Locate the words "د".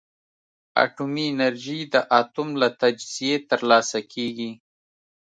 1.93-1.95